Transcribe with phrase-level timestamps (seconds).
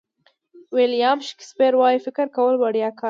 [0.75, 2.99] ویلیام شکسپیر وایي فکر کول وړیا کار دی.